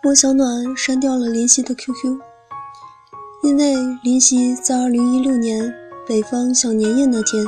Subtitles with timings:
[0.00, 2.20] 莫小暖删掉了林夕的 QQ，
[3.42, 5.74] 因为林夕在2016年
[6.06, 7.44] 北方小年夜那天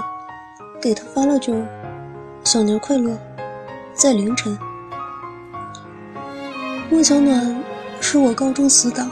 [0.83, 1.55] 给他发了句
[2.43, 3.17] “小年快乐”，
[3.95, 4.59] 在凌晨。
[6.91, 7.63] 莫小暖
[8.01, 9.09] 是我高中死党，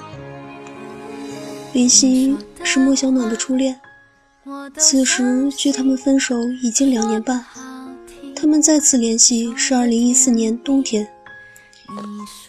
[1.72, 3.80] 林夕是莫小暖的初恋。
[4.76, 7.44] 此时距他们分手已经两年半，
[8.34, 11.08] 他们再次联系是2014年冬天。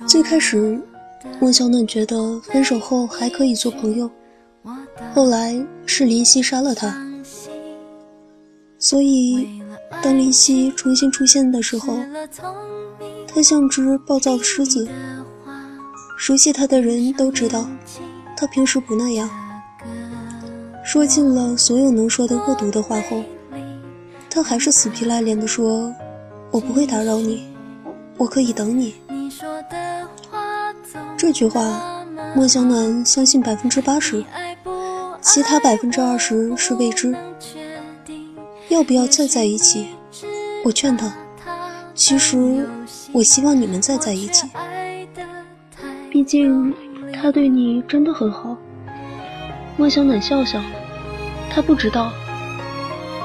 [0.08, 0.80] 最开始，
[1.42, 4.10] 温小暖觉得分手后还可以做朋友，
[5.14, 6.96] 后来是林夕杀了他，
[8.78, 9.62] 所以
[10.02, 11.98] 当林夕重新出现的时候，
[13.28, 14.88] 他像只暴躁的狮子。
[16.18, 17.66] 熟悉他的人都知道，
[18.36, 19.30] 他平时不那样。
[20.84, 23.24] 说尽了所有能说的恶毒的话后，
[24.30, 25.94] 他还是死皮赖脸地说
[26.52, 27.48] ：“我不会打扰你，
[28.18, 28.96] 我可以等你。”
[31.18, 34.24] 这句话，莫小暖相信百分之八十，
[35.22, 37.16] 其他百分之二十是未知。
[38.70, 39.88] 要不要再在一起？
[40.64, 41.12] 我劝他。
[41.94, 42.68] 其实，
[43.12, 44.50] 我希望你们再在一起。
[46.10, 46.74] 毕竟，
[47.14, 48.56] 他对你真的很好。
[49.76, 50.62] 莫小暖笑笑。
[51.52, 52.14] 他不知道，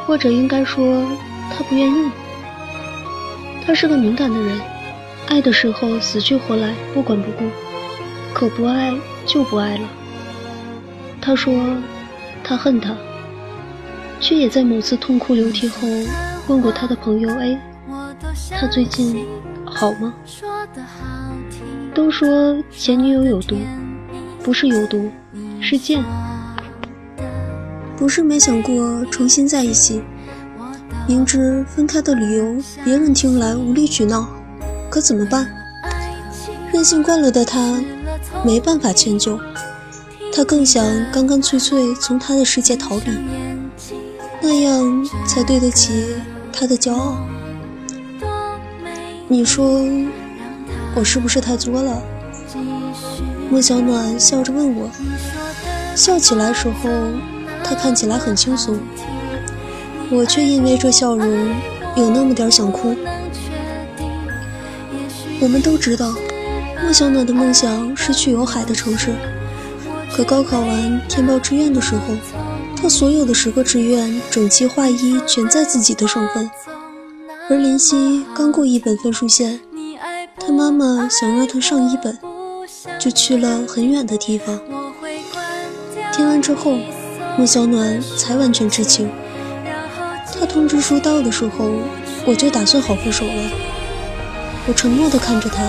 [0.07, 1.07] 或者应该说，
[1.53, 2.11] 他不愿意。
[3.65, 4.61] 他是个敏感的人，
[5.27, 7.45] 爱的时候死去活来，不管不顾；
[8.33, 8.93] 可不爱
[9.27, 9.89] 就不爱了。
[11.21, 11.53] 他说，
[12.43, 12.95] 他恨他，
[14.21, 15.89] 却也在某次痛哭流涕后
[16.47, 17.59] 问过他的朋友 A：“
[18.51, 19.25] 他最近
[19.65, 20.15] 好吗？”
[21.95, 23.57] 都说前女友有毒，
[24.43, 25.11] 不是有毒，
[25.61, 26.05] 是贱。
[27.97, 30.03] 不是没想过重新在一起，
[31.09, 34.29] 明知分开的理由别人听来无理取闹，
[34.91, 35.49] 可怎么办？
[36.73, 37.83] 任性惯了的他
[38.45, 39.39] 没办法迁就，
[40.35, 43.13] 他更想干干脆脆从他的世界逃离，
[44.41, 46.17] 那样才对得起
[46.53, 47.17] 他的骄傲。
[49.29, 49.81] 你说
[50.95, 52.03] 我是不是太作了？
[53.51, 54.91] 莫小暖笑着问我，
[55.95, 56.91] 笑起来时候。
[57.67, 58.79] 他看起来很轻松，
[60.11, 61.27] 我却因为这笑容
[61.97, 62.95] 有那么点想哭。
[65.41, 66.15] 我们都知道，
[66.83, 69.15] 莫小暖的梦想是去有海的城市。
[70.13, 72.15] 可高考完填报志愿的时候，
[72.77, 76.51] 他所有的十个志愿整齐划一，全在自己的省份。
[77.49, 79.61] 而林夕刚过一本分数线，
[80.39, 82.19] 他妈妈想让他上一本，
[82.99, 84.61] 就去了很远的地方。
[86.13, 86.79] 填完之后。
[87.37, 89.11] 莫小暖才完全知情。
[90.39, 91.69] 他通知书到的时候，
[92.25, 93.74] 我就打算好分手了。
[94.67, 95.63] 我沉默地看着他，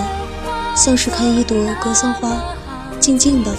[0.74, 2.42] 像是看一朵格桑花，
[3.00, 3.54] 静静的。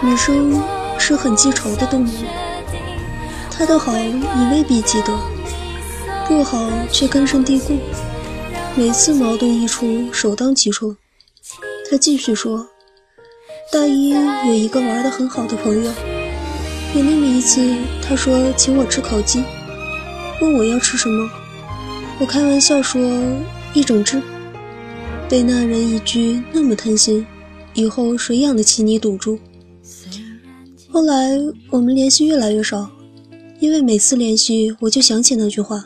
[0.00, 0.62] 女生
[0.98, 2.08] 是很记仇的动物，
[3.50, 5.12] 他的好你未必记得，
[6.26, 7.78] 不好却根深蒂固。
[8.74, 10.96] 每次矛盾一出，首当其冲。
[11.90, 12.66] 他继续说。
[13.70, 14.10] 大一
[14.46, 15.92] 有一个玩的很好的朋友，
[16.94, 19.42] 有那么一次，他说请我吃烤鸡，
[20.40, 21.28] 问我要吃什么，
[22.20, 23.00] 我开玩笑说
[23.74, 24.22] 一整只，
[25.28, 27.26] 被那人一句那么贪心，
[27.74, 29.38] 以后谁养得起你赌注？
[30.88, 31.36] 后来
[31.70, 32.88] 我们联系越来越少，
[33.58, 35.84] 因为每次联系我就想起那句话。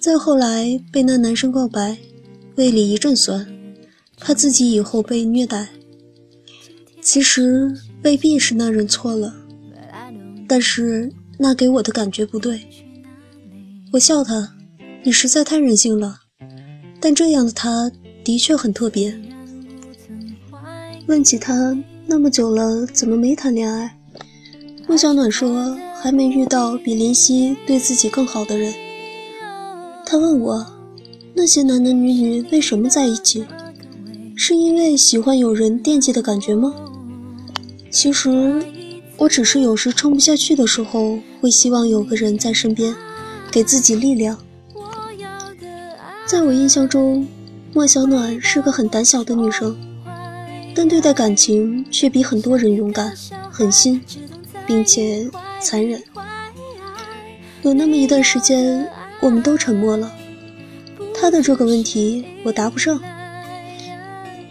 [0.00, 1.96] 再后来被那男生告白，
[2.56, 3.46] 胃里一阵酸，
[4.18, 5.68] 怕自己以后被虐待。
[7.00, 7.72] 其实
[8.02, 9.32] 未必是那人错了，
[10.48, 12.60] 但是那给我的感觉不对。
[13.92, 14.56] 我笑他，
[15.02, 16.20] 你实在太任性了。
[17.00, 17.90] 但这样的他
[18.24, 19.18] 的确很特别。
[21.06, 21.76] 问起他
[22.06, 23.96] 那么久了怎么没谈恋爱，
[24.86, 28.74] 陆小暖说还没遇到比林夕对自己更好的人。
[30.04, 30.66] 他问我，
[31.34, 33.46] 那些男男女女为什么在一起？
[34.34, 36.74] 是因为喜欢有人惦记的感觉吗？
[37.90, 38.62] 其实，
[39.16, 42.94] 我只是有时撑不下去的时候，会希望有个人在身边，
[43.50, 44.38] 给自己力量。
[46.28, 47.26] 在我印象中，
[47.72, 49.74] 莫小暖是个很胆小的女生，
[50.74, 53.14] 但对待感情却比很多人勇敢、
[53.50, 53.98] 狠心，
[54.66, 55.26] 并且
[55.58, 55.98] 残忍。
[57.62, 58.86] 有那么一段时间，
[59.20, 60.12] 我们都沉默了。
[61.18, 63.00] 他的这个问题，我答不上。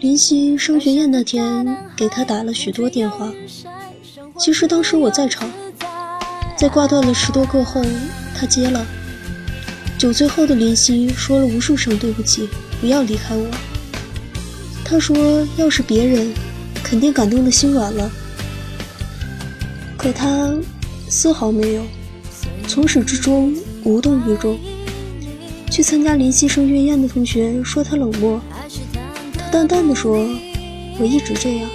[0.00, 3.32] 林夕升学宴那天，给他打了许多电话。
[4.36, 5.48] 其实当时我在场，
[6.56, 7.80] 在挂断了十多个后，
[8.36, 8.84] 他接了。
[9.98, 12.48] 酒醉后的林夕说了无数声对不起，
[12.80, 13.48] 不要离开我。
[14.84, 16.32] 他说：“要是别人，
[16.84, 18.08] 肯定感动的心软了。
[19.96, 20.54] 可他
[21.08, 21.82] 丝毫没有，
[22.68, 23.52] 从始至终
[23.82, 24.56] 无动于衷。
[25.68, 28.40] 去参加联系声乐宴的同学说他冷漠，
[29.36, 30.24] 他淡淡的说
[31.00, 31.68] ：‘我一直这样。’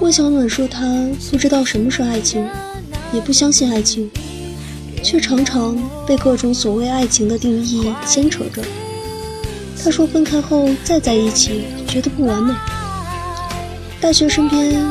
[0.00, 2.48] 魏小暖说他不知道什么是爱情，
[3.12, 4.08] 也不相信爱情。”
[5.02, 5.76] 却常常
[6.06, 8.62] 被各种所谓爱情的定义牵扯着。
[9.82, 12.54] 他说分开后再在一起，觉得不完美。
[14.00, 14.82] 大学身边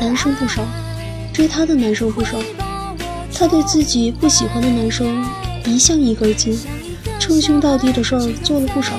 [0.00, 0.62] 男生不少，
[1.32, 2.38] 追他的男生不少。
[3.32, 5.24] 他对自己不喜欢的男生
[5.66, 6.58] 一向一根筋，
[7.18, 8.92] 称兄道弟的事儿做了不少，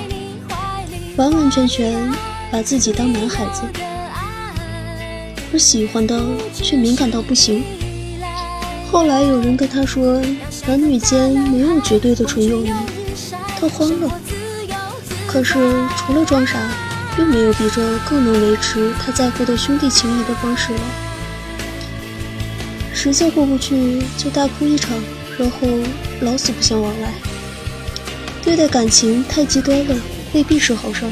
[1.16, 1.94] 完完全全
[2.50, 3.62] 把自己当男孩子，
[5.52, 6.20] 而喜欢的
[6.52, 7.64] 却敏感到不行。
[8.90, 10.20] 后来有人跟他说，
[10.66, 12.72] 男女间没有绝对的纯友谊，
[13.60, 14.20] 他慌了。
[15.24, 15.54] 可是
[15.96, 16.58] 除了装傻，
[17.16, 20.80] 又没有比这更能维持他在乎的兄弟情谊的方式了。
[22.92, 24.90] 实在过不去，就大哭一场，
[25.38, 25.68] 然后
[26.20, 27.12] 老死不相往来。
[28.42, 29.94] 对待感情太极端了，
[30.32, 31.04] 未必是好事。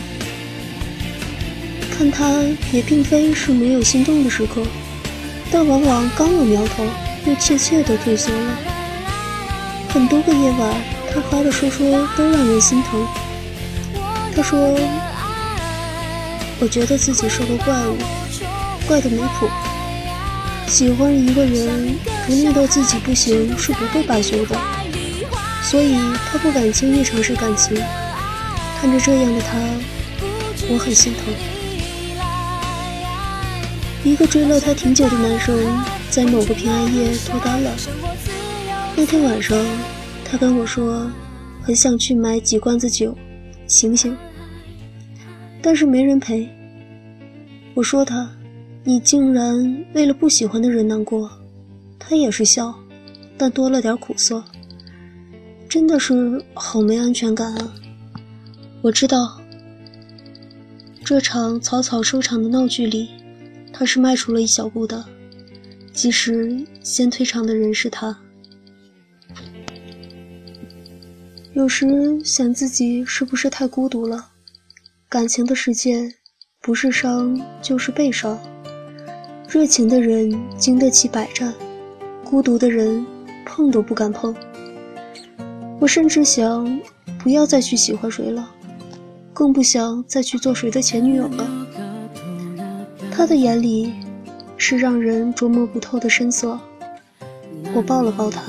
[1.96, 2.28] 看他
[2.72, 4.62] 也并非是没有心动的时刻，
[5.52, 6.84] 但往往刚有苗头。
[7.26, 8.73] 又怯怯地退缩了。
[9.94, 10.74] 很多个夜晚，
[11.14, 13.06] 他发的说说都让人心疼。
[14.34, 14.58] 他说
[16.58, 17.96] ：“我觉得自己是个怪物，
[18.88, 19.48] 怪得没谱。
[20.66, 21.94] 喜欢一个人，
[22.26, 24.58] 不虐到自己不行是不会罢休的。
[25.62, 25.96] 所以
[26.28, 27.80] 他不敢轻易尝试感情。
[28.80, 29.56] 看着这样的他，
[30.68, 31.32] 我很心疼。
[34.02, 35.56] 一个追了他挺久的男生。”
[36.10, 37.70] 在某个平安夜脱单了。
[38.96, 39.58] 那天晚上，
[40.24, 41.10] 他跟我说，
[41.62, 43.16] 很想去买几罐子酒，
[43.66, 44.16] 醒醒。
[45.60, 46.48] 但是没人陪。
[47.74, 48.30] 我说他，
[48.84, 51.28] 你竟然为了不喜欢的人难过。
[51.98, 52.72] 他也是笑，
[53.36, 54.42] 但多了点苦涩。
[55.68, 57.74] 真的是好没安全感啊。
[58.80, 59.40] 我知道，
[61.04, 63.08] 这场草草收场的闹剧里，
[63.72, 65.04] 他是迈出了一小步的。
[65.92, 68.16] 即使先退场的人是他，
[71.54, 74.26] 有时想自己是不是太孤独了？
[75.08, 76.12] 感情的世界，
[76.60, 78.36] 不是伤就是被伤。
[79.48, 81.54] 热情的人经得起百战，
[82.24, 83.06] 孤独的人
[83.46, 84.34] 碰都不敢碰。
[85.78, 86.80] 我甚至想
[87.20, 88.50] 不要再去喜欢谁了，
[89.32, 91.48] 更不想再去做谁的前女友了。
[93.12, 93.92] 他的眼里。
[94.56, 96.58] 是让人琢磨不透的深色。
[97.74, 98.40] 我抱了抱他，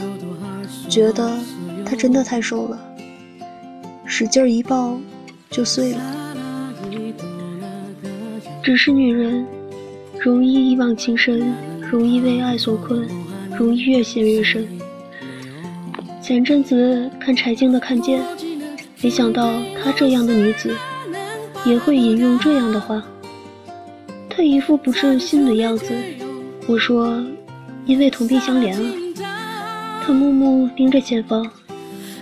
[0.87, 1.37] 觉得
[1.83, 2.94] 他真的太瘦了，
[4.17, 4.97] 使劲一抱
[5.49, 5.99] 就碎了。
[8.63, 9.45] 只是女人，
[10.21, 11.53] 容易一往情深，
[11.91, 13.05] 容易为爱所困，
[13.57, 14.65] 容易越陷越深。
[16.21, 18.21] 前阵子看柴静的《看见》，
[19.03, 19.51] 没想到
[19.83, 20.73] 她这样的女子，
[21.65, 23.03] 也会引用这样的话。
[24.29, 25.93] 他一副不置信的样子，
[26.67, 27.21] 我说
[27.85, 28.73] ：“因为同病相怜
[29.21, 31.45] 啊。”他木木盯着前方，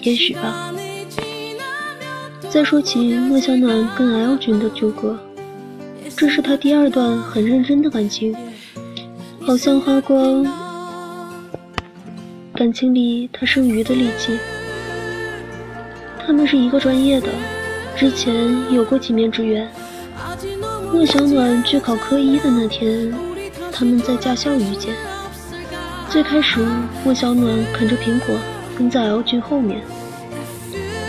[0.01, 0.72] 也许吧。
[2.53, 5.17] 再说起莫小暖跟 L 君的纠葛，
[6.15, 8.31] 这是他第二段很认真的感情，
[9.41, 10.45] 好像花光
[12.53, 14.37] 感情里他剩余的力气。
[16.23, 17.27] 他们是一个专业的，
[17.95, 19.67] 之前有过几面之缘。
[20.93, 23.11] 莫小暖去考科一的那天，
[23.71, 24.93] 他们在驾校遇见。
[26.07, 26.63] 最开始，
[27.03, 28.35] 莫小暖啃着苹果，
[28.77, 29.81] 跟在 L 君后面，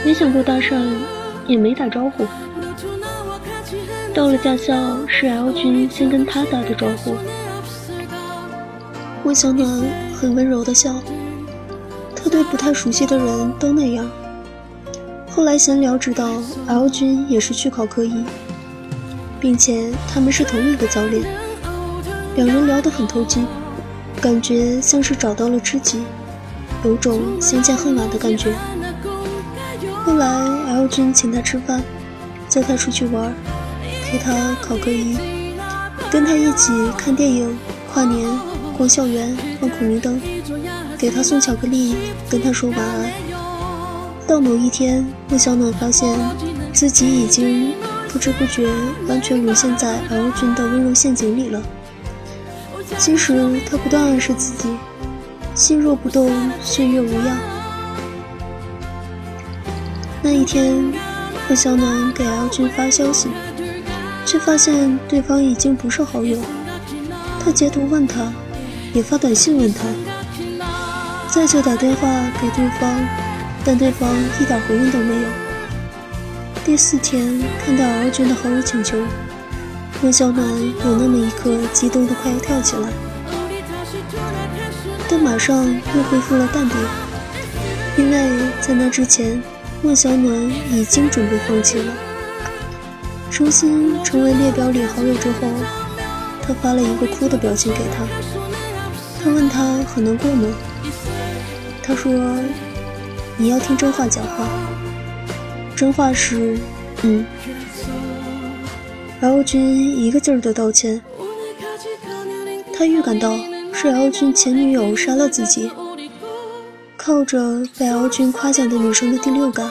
[0.06, 0.82] 没想过搭讪，
[1.46, 2.26] 也没打招呼。
[4.14, 4.74] 到了驾校，
[5.06, 7.16] 是 L 君先跟他打的招呼。
[9.22, 9.68] 莫小暖
[10.14, 10.94] 很温柔的笑，
[12.14, 14.08] 他对不太熟悉的人都那样。
[15.30, 16.28] 后来闲聊知道
[16.66, 18.24] ，L 君也是去考科一。
[19.40, 21.22] 并且他们是同一个教练，
[22.34, 23.44] 两人聊得很投机，
[24.18, 26.02] 感觉像是找到了知己，
[26.82, 28.54] 有种相见恨晚的感觉。
[30.04, 31.82] 后来 L 君请他吃饭，
[32.48, 33.32] 叫他出去玩，
[34.04, 35.16] 陪他考个一，
[36.10, 37.58] 跟他一起看电影、
[37.92, 38.28] 跨年、
[38.76, 40.20] 逛校园、放孔明灯，
[40.98, 41.96] 给他送巧克力，
[42.28, 43.10] 跟他说晚安。
[44.26, 46.18] 到某一天，莫小暖发现
[46.72, 47.72] 自己已经。
[48.12, 48.70] 不知不觉，
[49.08, 51.60] 完全沦陷在 L 君的温柔陷阱里了。
[52.96, 54.68] 其实他不断暗示自己：
[55.52, 56.30] 心若不动，
[56.62, 57.53] 岁月无恙。
[60.26, 60.90] 那一天，
[61.46, 63.28] 莫小暖给 L 君发消息，
[64.24, 66.38] 却发现对方已经不是好友。
[67.44, 68.32] 他截图问他，
[68.94, 69.84] 也发短信问他，
[71.28, 72.08] 再就打电话
[72.40, 72.90] 给对方，
[73.66, 74.08] 但对方
[74.40, 75.28] 一点回应都没有。
[76.64, 78.96] 第四天看到 L 君的好友请求，
[80.00, 82.88] 莫小暖有那么一刻激动的快要跳起来，
[85.06, 86.78] 但马上又恢复了淡定，
[87.98, 89.38] 因为在那之前。
[89.84, 91.92] 莫小暖已经准备放弃了。
[93.30, 95.46] 重新成为列表里好友之后，
[96.40, 98.06] 他发了一个哭的表情给他。
[99.22, 100.48] 他问他很难过吗？
[101.82, 102.10] 他说
[103.36, 104.48] ：“你要听真话讲话。”
[105.76, 106.58] 真话是，
[107.02, 107.26] 嗯。
[109.20, 111.02] L 君一个劲儿的道歉。
[112.74, 113.36] 他预感到
[113.70, 115.70] 是 L 君前女友杀了自己。
[117.04, 119.70] 靠着被 L 君夸奖的女生的第六感，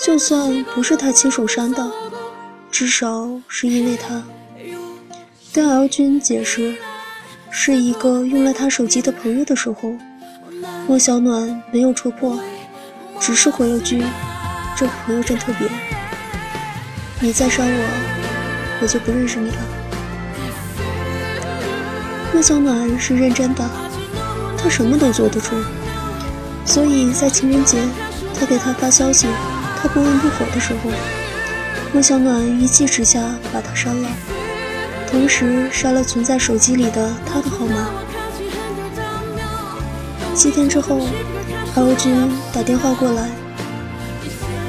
[0.00, 1.92] 就算不是他亲手删的，
[2.72, 4.20] 至少是因为他。
[5.52, 6.74] 当 L 君解释
[7.52, 9.92] 是一个用了他手机的朋友的时候，
[10.88, 12.36] 莫小暖没有戳破，
[13.20, 14.02] 只是回了句
[14.76, 15.68] ：“这朋友真特别，
[17.20, 19.56] 你再删我，我就不认识你了。”
[22.34, 23.64] 莫小暖是认真的，
[24.56, 25.54] 他什么都做得出。
[26.68, 27.78] 所以在情人节，
[28.38, 29.26] 他给他发消息，
[29.80, 30.90] 他不温不火的时候，
[31.94, 33.20] 莫小暖一气之下
[33.50, 34.08] 把他删了，
[35.10, 37.88] 同时删了存在手机里的他的号码。
[40.34, 41.00] 七天之后
[41.74, 43.30] ，L 君打电话过来，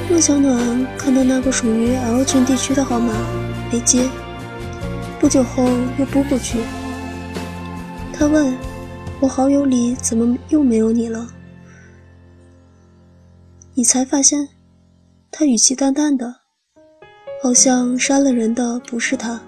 [0.08, 3.12] 莫小暖看到那个属于 L 君地区的号码
[3.70, 4.08] 没接，
[5.20, 6.60] 不久后又拨过去，
[8.12, 8.56] 他问
[9.20, 11.26] 我好友里怎么又没有你了？
[13.72, 14.48] 你才发现，
[15.30, 16.34] 他语气淡淡的，
[17.40, 19.40] 好像杀了人的不是他。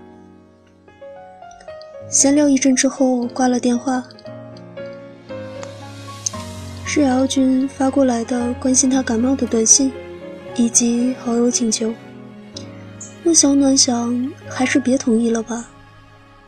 [2.08, 4.02] 闲聊一阵之后，挂了电话。
[6.86, 9.90] 是 L 君发过来的关心他感冒的短信，
[10.54, 11.92] 以及好友请求。
[13.24, 15.68] 莫小暖想，还是别同意了吧。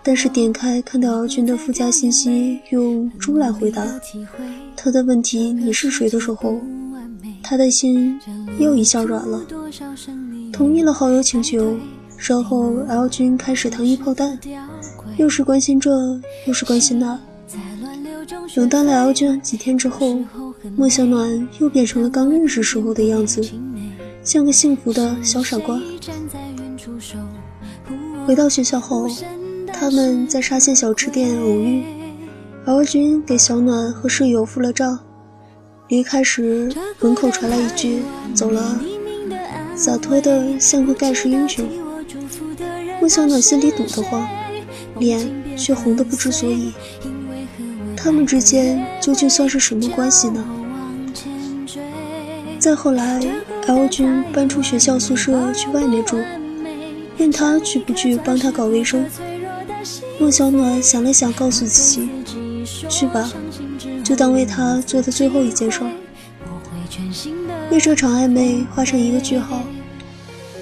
[0.02, 3.84] 但是点开看到 L 君的附加信息，用猪来回答
[4.76, 6.60] 他的问题：“你是谁？”的时候。
[7.44, 8.18] 他的心
[8.58, 9.42] 又一下软了，
[10.50, 11.76] 同意了好友请求。
[12.16, 14.38] 然后 L 君开始糖衣炮弹，
[15.18, 15.90] 又是关心这，
[16.46, 17.20] 又是关心那。
[18.54, 20.20] 冷淡了 L 君几天之后，
[20.74, 23.42] 莫小暖又变成了刚认识时候的样子，
[24.22, 25.78] 像个幸福的小傻瓜。
[28.26, 29.06] 回到学校后，
[29.70, 31.82] 他们在沙县小吃店偶遇
[32.64, 34.98] ，L 君给小暖和室友付了账。
[35.94, 38.02] 离开时，门口传来一句
[38.34, 38.80] “走了”，
[39.76, 41.64] 洒脱的像个盖世英雄。
[43.00, 44.28] 莫小暖心里堵得慌，
[44.98, 45.24] 脸
[45.56, 46.72] 却红得不知所以。
[47.96, 50.44] 他们之间究竟算是什么关系呢？
[52.58, 53.24] 再后来
[53.68, 56.18] ，L 君搬出学校宿舍去外面住，
[57.18, 59.06] 问他去不去帮他搞卫生。
[60.18, 62.08] 莫小暖想了想，告诉自己
[62.90, 63.30] ：“去吧。”
[64.04, 65.90] 就当为他做的最后一件事儿，
[67.70, 69.62] 为这场暧昧画上一个句号。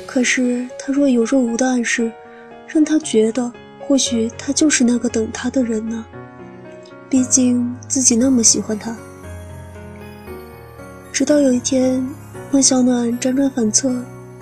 [0.06, 2.12] 可是他若有若无的暗示，
[2.68, 6.04] 让他觉得或许他就是那个等他的人呢？
[7.10, 8.96] 毕竟自己那么喜欢他。
[11.12, 12.06] 直到有一天，
[12.50, 13.92] 孟小暖辗转反侧，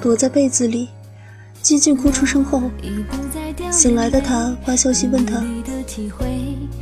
[0.01, 0.89] 躲在被子里，
[1.63, 2.63] 寂静哭出声后，
[3.73, 5.43] 醒来的他发消息问他：“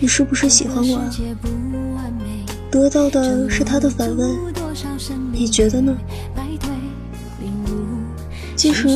[0.00, 1.10] 你是不是喜欢我啊？”
[2.70, 4.36] 得到的是他的反问，
[5.32, 5.96] 你觉得呢？
[8.54, 8.88] 其实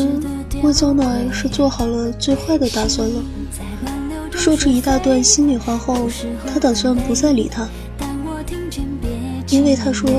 [0.63, 3.23] 温小暖是做好了最坏的打算了。
[4.31, 6.09] 说出一大段心里话后，
[6.47, 7.69] 他打算不再理他，
[9.49, 10.11] 因为他说：“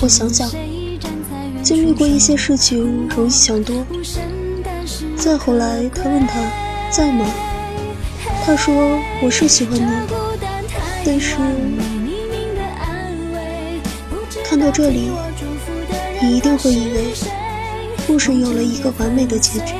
[0.00, 0.50] 我想想，
[1.62, 3.84] 经历过一些事情，容易想多。”
[5.16, 6.38] 再后来，他问他
[6.90, 7.24] 在吗？
[8.44, 9.86] 他说：“我是喜欢你，
[11.04, 11.36] 但是……”
[14.52, 15.10] 看到这里，
[16.20, 17.06] 你一定会以为
[18.06, 19.72] 故事有了一个完美的结局。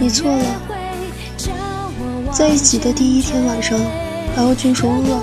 [0.00, 0.44] 你错了，
[2.32, 3.78] 在一起的第一天晚上
[4.34, 5.20] ，L 君说饿，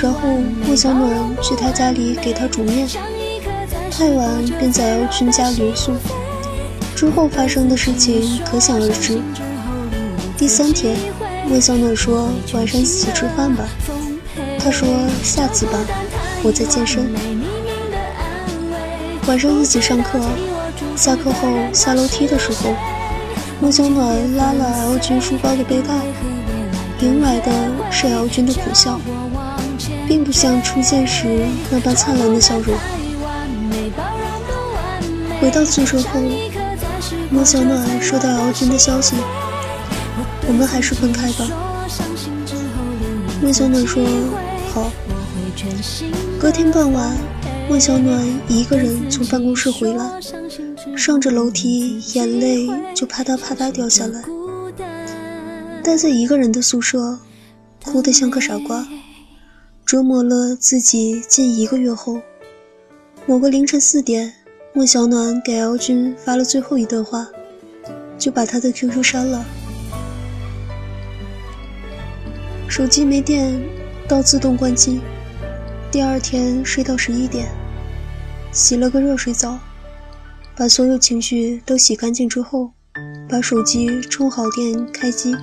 [0.00, 0.20] 然后
[0.66, 2.88] 莫小暖去他家里给他煮面，
[3.90, 5.92] 太晚便在 L 君家留宿。
[6.96, 9.20] 之后发生的事情可想而知。
[10.34, 10.96] 第三天，
[11.46, 13.68] 莫小暖说晚上一起吃饭吧，
[14.58, 14.88] 他说
[15.22, 15.78] 下次吧。
[16.42, 17.12] 我在健身。
[19.26, 20.18] 晚上一起上课，
[20.96, 22.74] 下课后下楼梯的时候，
[23.60, 25.94] 莫小暖拉了 L 君书包的背带，
[27.00, 27.52] 迎来的
[27.90, 28.98] 是 L 君的苦笑，
[30.08, 32.74] 并不像初见时那般灿烂的笑容。
[35.40, 36.20] 回到宿舍后，
[37.30, 39.14] 莫小暖收到 L 君的消息
[40.48, 41.46] ：“我们还是分开吧。”
[43.42, 44.02] 莫小暖说：“。”
[46.40, 47.14] 隔天傍晚，
[47.68, 50.18] 莫小暖一个人从办公室回来，
[50.96, 54.22] 上着楼梯，眼泪就啪嗒啪嗒掉下来。
[55.84, 57.18] 待在一个人的宿舍，
[57.84, 58.88] 哭得像个傻瓜，
[59.84, 62.22] 折磨了自己近一个月后，
[63.26, 64.32] 某个凌晨四点，
[64.72, 67.28] 莫小暖给 L 君发了最后一段话，
[68.16, 69.44] 就把他的 QQ 删了。
[72.66, 73.60] 手机没电，
[74.08, 75.00] 到自动关机。
[75.92, 77.48] 第二天睡到十一点，
[78.52, 79.58] 洗了个热水澡，
[80.56, 82.70] 把所有情绪都洗干净之后，
[83.28, 85.34] 把手机充好电开机。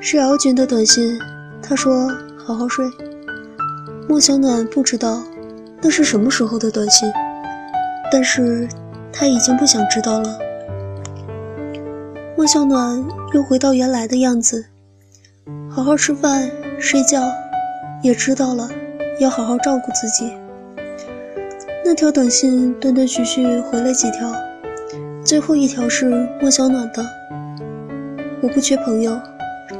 [0.00, 1.16] 是 L 君的短信，
[1.62, 2.08] 他说
[2.44, 2.84] ：“好好睡。”
[4.10, 5.22] 莫小暖不知道
[5.80, 7.08] 那是什么时候的短信，
[8.10, 8.68] 但是
[9.12, 10.36] 他已经不想知道了。
[12.36, 14.66] 莫小暖又回到原来的样子，
[15.70, 17.22] 好好吃饭睡觉，
[18.02, 18.68] 也知道了。
[19.18, 20.32] 要好好照顾自己。
[21.84, 24.32] 那条短信断断续续回了几条，
[25.24, 27.04] 最后一条是莫小暖的
[28.42, 29.20] ：“我不缺朋友，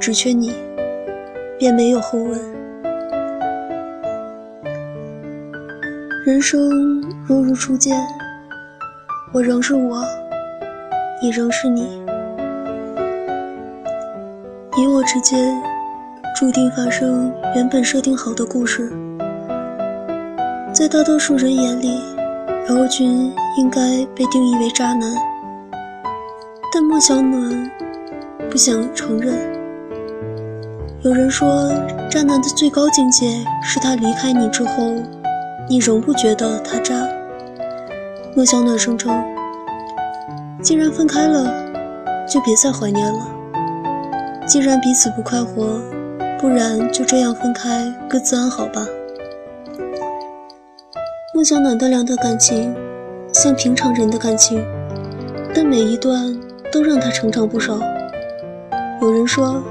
[0.01, 0.53] 只缺你。”
[1.59, 2.39] 便没有后文。
[6.25, 8.01] 人生如如初见，
[9.33, 10.05] 我仍是我，
[11.21, 12.01] 你仍是你，
[14.77, 15.61] 你我之间
[16.37, 18.93] 注定发生原本设定好的故事。
[20.79, 22.01] 在大多数人眼里
[22.69, 25.13] ，L 君应该被定义为渣男，
[26.73, 27.69] 但莫小暖
[28.49, 29.35] 不想承认。
[31.03, 31.73] 有人说，
[32.09, 34.95] 渣男的最高境界是他离开你之后，
[35.69, 36.95] 你仍不觉得他渣。
[38.37, 39.21] 莫小暖声称，
[40.63, 41.53] 既然分开了，
[42.25, 43.27] 就别再怀念了。
[44.47, 45.81] 既然彼此不快活，
[46.39, 48.87] 不然就这样分开，各自安好吧。
[51.39, 52.75] 莫小暖的两段感情，
[53.33, 54.61] 像平常人的感情，
[55.55, 56.37] 但每一段
[56.73, 57.79] 都让他成长不少。
[59.01, 59.63] 有人说，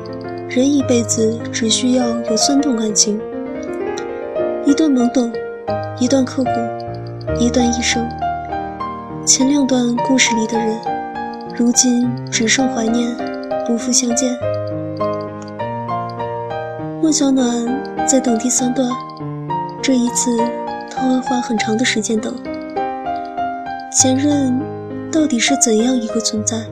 [0.47, 3.19] 人一辈子只需要有三段感情：
[4.65, 5.30] 一段懵懂，
[5.99, 6.51] 一段刻骨，
[7.38, 8.08] 一段一生。
[9.25, 10.80] 前两段故事里的人，
[11.53, 13.13] 如今只剩怀念，
[13.65, 14.34] 不复相见。
[17.01, 17.45] 莫小暖
[18.08, 18.89] 在等第三段，
[19.82, 20.32] 这一次。
[20.97, 22.33] 他会花很长的时间等
[23.93, 24.60] 前任，
[25.12, 26.65] 到底是怎样一个存在？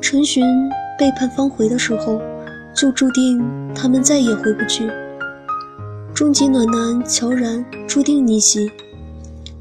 [0.00, 0.44] 陈寻
[0.98, 2.20] 背叛方回的时候，
[2.74, 3.40] 就注定
[3.72, 4.90] 他们再也回不去。
[6.12, 8.68] 终极暖男乔然注定逆袭，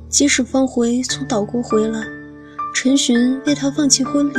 [0.09, 2.03] 即使方回从岛国回来，
[2.73, 4.33] 陈寻为他放弃婚礼，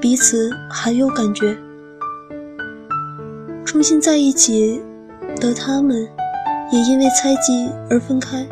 [0.00, 1.56] 彼此还有感觉，
[3.64, 4.82] 重新在一起
[5.40, 6.08] 的他们。
[6.70, 8.46] 也因为猜忌而分开。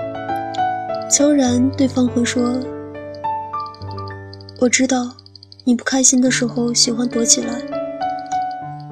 [1.09, 2.59] 悄然对方会说
[4.59, 5.14] ：“我知道，
[5.64, 7.61] 你不开心的时候喜欢躲起来，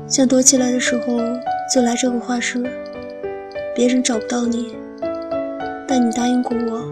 [0.07, 1.19] 想躲起来的时候
[1.73, 2.63] 就来这个画室，
[3.75, 4.77] 别人找不到你。
[5.89, 6.83] 但你答应过我，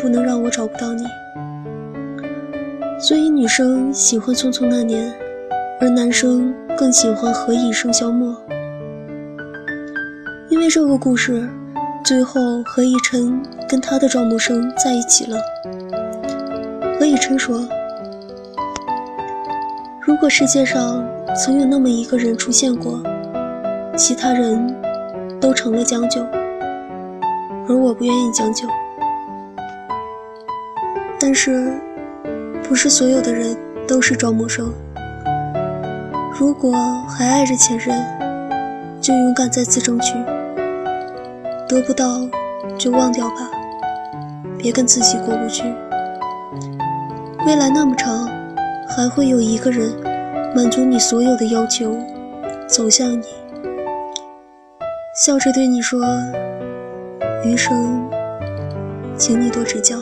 [0.00, 1.04] 不能让我找不到你。
[2.98, 5.10] 所以女生喜欢《匆匆那年》，
[5.80, 8.32] 而男生更喜欢《何以笙箫默》。”
[10.62, 11.50] 因为这个故事，
[12.04, 15.36] 最后何以琛跟他的赵木生在一起了。
[16.96, 17.66] 何以琛说
[20.00, 23.02] ：“如果世界上曾有那么一个人出现过，
[23.96, 24.72] 其他人
[25.40, 26.22] 都成了将就，
[27.68, 28.68] 而我不愿意将就。
[31.18, 31.72] 但是，
[32.62, 33.56] 不是所有的人
[33.88, 34.72] 都是赵木生。
[36.38, 36.72] 如果
[37.08, 38.00] 还爱着前任，
[39.00, 40.14] 就勇敢再次争取。”
[41.72, 42.20] 得不到
[42.76, 43.50] 就忘掉吧，
[44.58, 45.64] 别跟自己过不去。
[47.46, 48.28] 未来那么长，
[48.94, 49.90] 还会有一个人
[50.54, 51.96] 满足你所有的要求，
[52.68, 53.24] 走向你，
[55.24, 56.04] 笑着对你说
[57.42, 58.06] ：“余生，
[59.16, 59.96] 请你多指教。”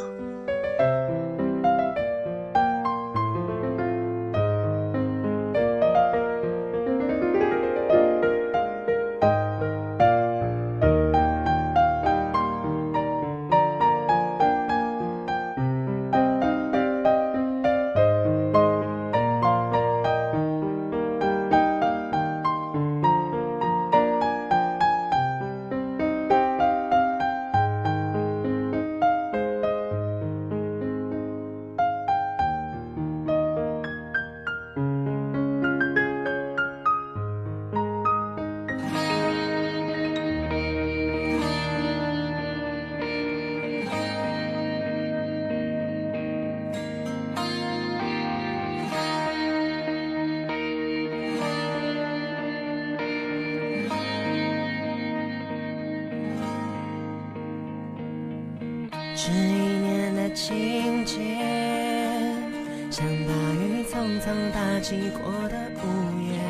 [64.83, 65.85] 寂寞的屋
[66.23, 66.41] 檐，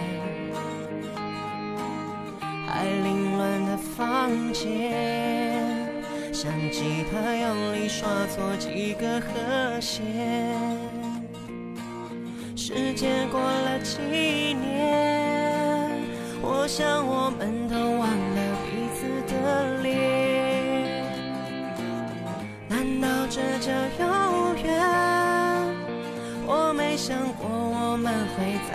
[2.64, 4.62] 还凌乱的房间，
[6.32, 10.06] 像吉他用力刷错几个和弦。
[12.54, 13.98] 时间过了几
[14.54, 15.90] 年，
[16.40, 18.09] 我想我们都忘。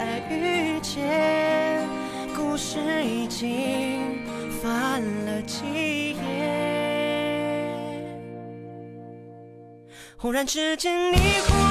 [0.05, 1.81] 再遇见
[2.35, 4.23] 故事已经
[4.61, 6.15] 翻了几页。
[10.15, 11.64] 忽然之间你不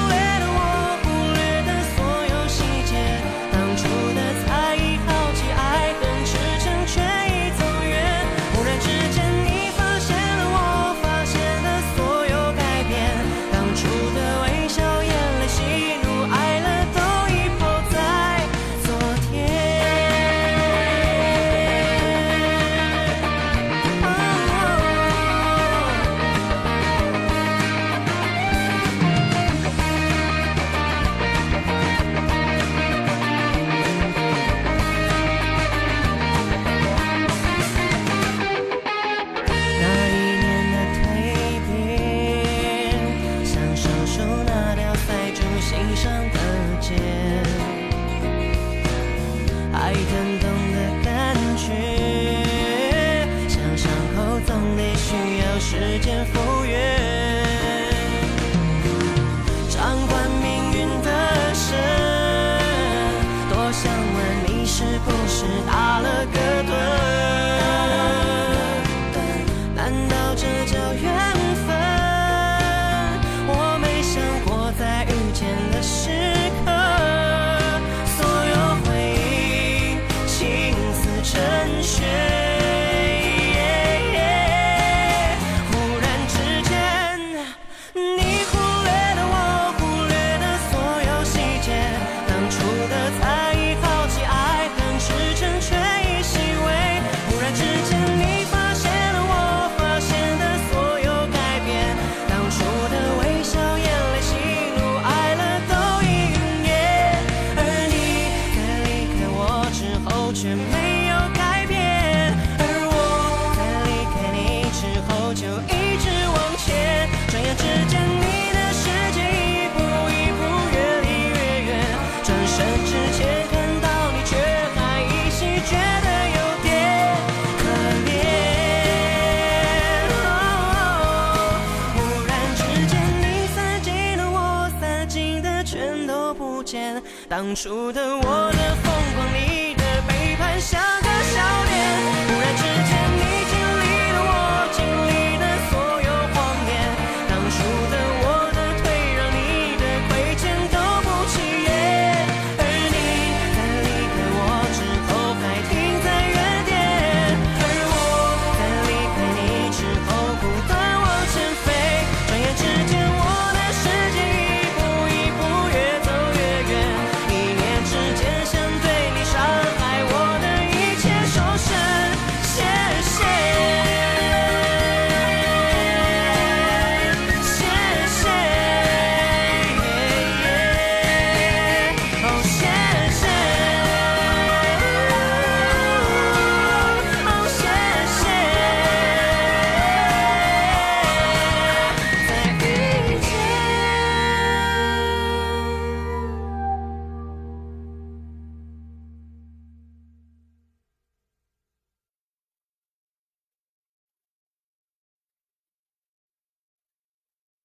[137.37, 138.84] 当初的我的